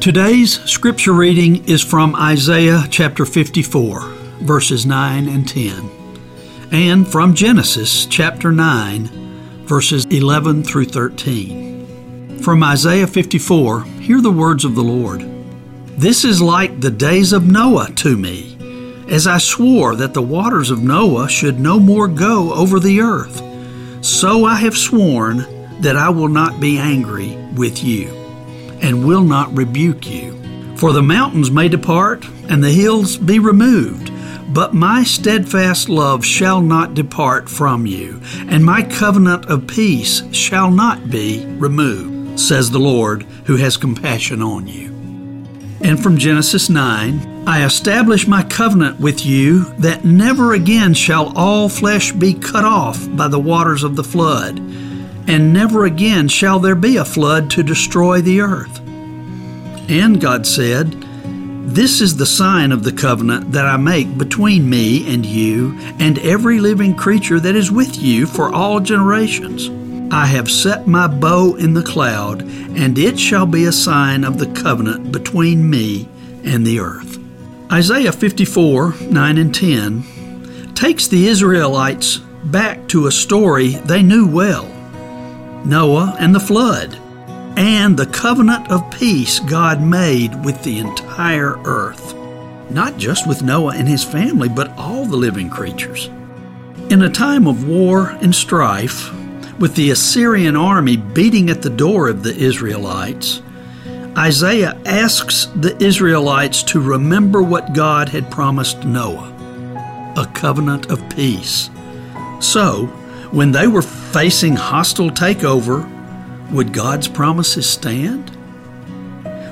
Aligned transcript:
Today's 0.00 0.62
scripture 0.62 1.12
reading 1.12 1.64
is 1.68 1.82
from 1.82 2.14
Isaiah 2.14 2.84
chapter 2.88 3.26
54, 3.26 4.00
verses 4.42 4.86
9 4.86 5.28
and 5.28 5.46
10, 5.46 5.90
and 6.70 7.06
from 7.06 7.34
Genesis 7.34 8.06
chapter 8.06 8.52
9, 8.52 9.64
verses 9.66 10.04
11 10.06 10.62
through 10.62 10.84
13. 10.84 12.38
From 12.38 12.62
Isaiah 12.62 13.08
54, 13.08 13.82
hear 13.82 14.20
the 14.20 14.30
words 14.30 14.64
of 14.64 14.76
the 14.76 14.84
Lord. 14.84 15.22
This 15.98 16.24
is 16.24 16.40
like 16.40 16.80
the 16.80 16.92
days 16.92 17.32
of 17.32 17.48
Noah 17.48 17.90
to 17.96 18.16
me, 18.16 18.56
as 19.10 19.26
I 19.26 19.38
swore 19.38 19.96
that 19.96 20.14
the 20.14 20.22
waters 20.22 20.70
of 20.70 20.80
Noah 20.80 21.28
should 21.28 21.58
no 21.58 21.80
more 21.80 22.06
go 22.06 22.54
over 22.54 22.78
the 22.78 23.00
earth. 23.00 23.42
So 24.04 24.44
I 24.44 24.54
have 24.54 24.76
sworn 24.76 25.38
that 25.80 25.96
I 25.96 26.08
will 26.08 26.28
not 26.28 26.60
be 26.60 26.78
angry 26.78 27.34
with 27.56 27.82
you 27.82 28.27
and 28.80 29.06
will 29.06 29.24
not 29.24 29.56
rebuke 29.56 30.08
you. 30.08 30.38
For 30.76 30.92
the 30.92 31.02
mountains 31.02 31.50
may 31.50 31.68
depart 31.68 32.24
and 32.48 32.62
the 32.62 32.70
hills 32.70 33.16
be 33.16 33.38
removed, 33.38 34.12
but 34.54 34.74
my 34.74 35.02
steadfast 35.04 35.88
love 35.88 36.24
shall 36.24 36.60
not 36.60 36.94
depart 36.94 37.48
from 37.48 37.84
you, 37.84 38.20
and 38.48 38.64
my 38.64 38.82
covenant 38.82 39.46
of 39.46 39.66
peace 39.66 40.22
shall 40.32 40.70
not 40.70 41.10
be 41.10 41.44
removed, 41.58 42.40
says 42.40 42.70
the 42.70 42.78
Lord, 42.78 43.24
who 43.44 43.56
has 43.56 43.76
compassion 43.76 44.40
on 44.40 44.66
you. 44.66 44.88
And 45.80 46.02
from 46.02 46.18
Genesis 46.18 46.70
9, 46.70 47.44
I 47.46 47.64
establish 47.64 48.26
my 48.26 48.42
covenant 48.42 49.00
with 49.00 49.24
you 49.24 49.64
that 49.78 50.04
never 50.04 50.54
again 50.54 50.94
shall 50.94 51.36
all 51.36 51.68
flesh 51.68 52.12
be 52.12 52.34
cut 52.34 52.64
off 52.64 53.06
by 53.16 53.28
the 53.28 53.38
waters 53.38 53.84
of 53.84 53.96
the 53.96 54.04
flood 54.04 54.58
and 55.28 55.52
never 55.52 55.84
again 55.84 56.26
shall 56.26 56.58
there 56.58 56.74
be 56.74 56.96
a 56.96 57.04
flood 57.04 57.50
to 57.50 57.62
destroy 57.62 58.22
the 58.22 58.40
earth. 58.40 58.80
And 59.90 60.20
God 60.20 60.46
said, 60.46 60.92
This 61.70 62.00
is 62.00 62.16
the 62.16 62.26
sign 62.26 62.72
of 62.72 62.82
the 62.82 62.92
covenant 62.92 63.52
that 63.52 63.66
I 63.66 63.76
make 63.76 64.16
between 64.16 64.68
me 64.68 65.06
and 65.12 65.24
you 65.24 65.78
and 65.98 66.18
every 66.20 66.60
living 66.60 66.96
creature 66.96 67.38
that 67.40 67.54
is 67.54 67.70
with 67.70 68.02
you 68.02 68.26
for 68.26 68.52
all 68.52 68.80
generations. 68.80 69.68
I 70.10 70.24
have 70.24 70.50
set 70.50 70.86
my 70.86 71.06
bow 71.06 71.56
in 71.56 71.74
the 71.74 71.82
cloud, 71.82 72.40
and 72.42 72.98
it 72.98 73.20
shall 73.20 73.44
be 73.44 73.66
a 73.66 73.72
sign 73.72 74.24
of 74.24 74.38
the 74.38 74.50
covenant 74.60 75.12
between 75.12 75.68
me 75.68 76.08
and 76.42 76.66
the 76.66 76.80
earth. 76.80 77.18
Isaiah 77.70 78.12
54 78.12 78.94
9 79.10 79.38
and 79.38 79.54
10 79.54 80.72
takes 80.74 81.06
the 81.06 81.28
Israelites 81.28 82.16
back 82.44 82.88
to 82.88 83.06
a 83.06 83.12
story 83.12 83.72
they 83.84 84.02
knew 84.02 84.26
well. 84.26 84.77
Noah 85.68 86.16
and 86.18 86.34
the 86.34 86.40
flood, 86.40 86.98
and 87.58 87.94
the 87.94 88.06
covenant 88.06 88.70
of 88.70 88.90
peace 88.90 89.38
God 89.38 89.82
made 89.82 90.44
with 90.44 90.62
the 90.62 90.78
entire 90.78 91.58
earth. 91.64 92.14
Not 92.70 92.96
just 92.96 93.28
with 93.28 93.42
Noah 93.42 93.74
and 93.76 93.86
his 93.86 94.02
family, 94.02 94.48
but 94.48 94.76
all 94.78 95.04
the 95.04 95.16
living 95.16 95.50
creatures. 95.50 96.06
In 96.88 97.02
a 97.02 97.10
time 97.10 97.46
of 97.46 97.68
war 97.68 98.16
and 98.22 98.34
strife, 98.34 99.12
with 99.58 99.74
the 99.74 99.90
Assyrian 99.90 100.56
army 100.56 100.96
beating 100.96 101.50
at 101.50 101.60
the 101.60 101.68
door 101.68 102.08
of 102.08 102.22
the 102.22 102.34
Israelites, 102.34 103.42
Isaiah 104.16 104.80
asks 104.86 105.46
the 105.54 105.76
Israelites 105.82 106.62
to 106.64 106.80
remember 106.80 107.42
what 107.42 107.74
God 107.74 108.08
had 108.08 108.30
promised 108.30 108.84
Noah 108.84 109.34
a 110.16 110.26
covenant 110.34 110.90
of 110.90 111.08
peace. 111.10 111.70
So, 112.40 112.90
when 113.30 113.52
they 113.52 113.66
were 113.66 113.82
facing 113.82 114.56
hostile 114.56 115.10
takeover, 115.10 115.86
would 116.50 116.72
God's 116.72 117.08
promises 117.08 117.68
stand? 117.68 118.30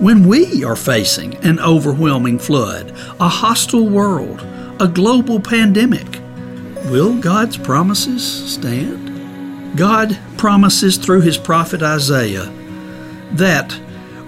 When 0.00 0.26
we 0.26 0.64
are 0.64 0.76
facing 0.76 1.36
an 1.44 1.60
overwhelming 1.60 2.38
flood, 2.38 2.90
a 3.20 3.28
hostile 3.28 3.88
world, 3.88 4.40
a 4.80 4.88
global 4.88 5.38
pandemic, 5.38 6.20
will 6.86 7.16
God's 7.20 7.56
promises 7.56 8.24
stand? 8.54 9.76
God 9.76 10.18
promises 10.36 10.96
through 10.96 11.20
his 11.20 11.38
prophet 11.38 11.82
Isaiah 11.82 12.50
that 13.32 13.78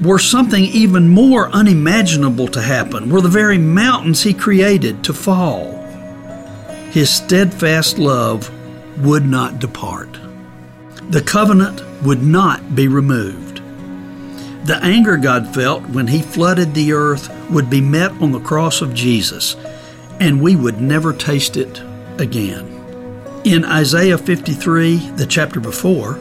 were 0.00 0.18
something 0.18 0.64
even 0.64 1.08
more 1.08 1.48
unimaginable 1.50 2.48
to 2.48 2.60
happen, 2.60 3.10
were 3.10 3.20
the 3.20 3.28
very 3.28 3.58
mountains 3.58 4.22
he 4.22 4.34
created 4.34 5.04
to 5.04 5.12
fall, 5.12 5.74
his 6.90 7.10
steadfast 7.10 7.98
love 7.98 8.50
would 8.98 9.24
not 9.24 9.58
depart. 9.58 10.18
The 11.10 11.22
covenant 11.22 11.82
would 12.02 12.22
not 12.22 12.74
be 12.74 12.88
removed. 12.88 13.62
The 14.66 14.78
anger 14.82 15.16
God 15.16 15.54
felt 15.54 15.88
when 15.88 16.08
He 16.08 16.20
flooded 16.20 16.74
the 16.74 16.92
earth 16.92 17.32
would 17.50 17.70
be 17.70 17.80
met 17.80 18.10
on 18.20 18.32
the 18.32 18.40
cross 18.40 18.82
of 18.82 18.94
Jesus, 18.94 19.56
and 20.20 20.42
we 20.42 20.56
would 20.56 20.80
never 20.80 21.12
taste 21.12 21.56
it 21.56 21.80
again. 22.18 22.66
In 23.44 23.64
Isaiah 23.64 24.18
53, 24.18 24.96
the 25.10 25.26
chapter 25.26 25.60
before, 25.60 26.18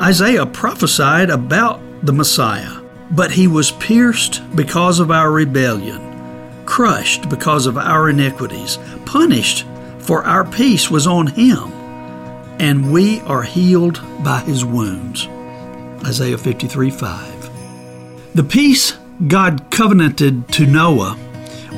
Isaiah 0.00 0.46
prophesied 0.46 1.28
about 1.28 1.80
the 2.02 2.12
Messiah, 2.12 2.80
but 3.10 3.32
he 3.32 3.48
was 3.48 3.72
pierced 3.72 4.40
because 4.56 5.00
of 5.00 5.10
our 5.10 5.30
rebellion, 5.30 6.64
crushed 6.64 7.28
because 7.28 7.66
of 7.66 7.76
our 7.76 8.08
iniquities, 8.08 8.78
punished 9.04 9.66
for 9.98 10.24
our 10.24 10.44
peace 10.44 10.90
was 10.90 11.06
on 11.06 11.26
him 11.26 11.77
and 12.58 12.92
we 12.92 13.20
are 13.20 13.42
healed 13.42 14.00
by 14.24 14.40
his 14.40 14.64
wounds. 14.64 15.26
Isaiah 16.04 16.38
53 16.38 16.90
5. 16.90 18.34
The 18.34 18.44
peace 18.44 18.96
God 19.26 19.70
covenanted 19.70 20.48
to 20.52 20.66
Noah 20.66 21.18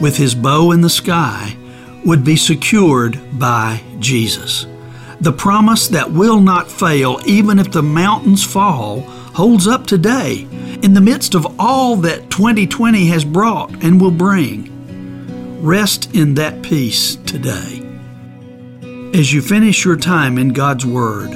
with 0.00 0.16
his 0.16 0.34
bow 0.34 0.72
in 0.72 0.80
the 0.80 0.90
sky 0.90 1.56
would 2.04 2.24
be 2.24 2.36
secured 2.36 3.18
by 3.38 3.82
Jesus. 3.98 4.66
The 5.20 5.32
promise 5.32 5.88
that 5.88 6.10
will 6.10 6.40
not 6.40 6.70
fail, 6.70 7.20
even 7.26 7.58
if 7.58 7.70
the 7.70 7.82
mountains 7.82 8.44
fall, 8.44 9.00
holds 9.00 9.66
up 9.66 9.86
today 9.86 10.46
in 10.82 10.94
the 10.94 11.00
midst 11.00 11.34
of 11.34 11.46
all 11.58 11.96
that 11.96 12.30
2020 12.30 13.06
has 13.06 13.24
brought 13.24 13.70
and 13.84 14.00
will 14.00 14.10
bring. 14.10 14.68
Rest 15.62 16.14
in 16.14 16.34
that 16.34 16.62
peace 16.62 17.16
today. 17.16 17.89
As 19.12 19.32
you 19.32 19.42
finish 19.42 19.84
your 19.84 19.96
time 19.96 20.38
in 20.38 20.50
God's 20.50 20.86
Word, 20.86 21.30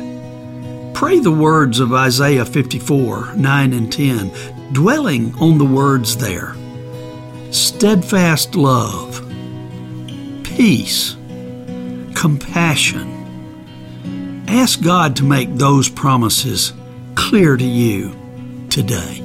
pray 0.95 1.19
the 1.19 1.33
words 1.33 1.81
of 1.81 1.93
Isaiah 1.93 2.45
54 2.45 3.35
9 3.35 3.73
and 3.73 3.93
10, 3.93 4.73
dwelling 4.73 5.35
on 5.41 5.59
the 5.59 5.65
words 5.65 6.17
there 6.17 6.55
steadfast 7.51 8.55
love, 8.55 9.21
peace, 10.45 11.17
compassion. 12.15 13.11
Ask 14.47 14.81
God 14.81 15.17
to 15.17 15.25
make 15.25 15.53
those 15.55 15.89
promises 15.89 16.73
clear 17.17 17.57
to 17.57 17.65
you 17.65 18.15
today. 18.71 19.24